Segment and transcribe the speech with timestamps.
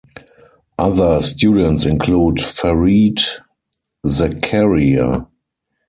[0.79, 3.19] Other students include Fareed
[4.03, 5.27] Zakaria.